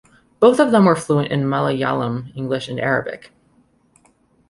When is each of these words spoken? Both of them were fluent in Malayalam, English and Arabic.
Both 0.39 0.59
of 0.59 0.71
them 0.71 0.85
were 0.85 0.95
fluent 0.95 1.31
in 1.31 1.41
Malayalam, 1.43 2.35
English 2.35 2.67
and 2.67 2.79
Arabic. 2.79 3.31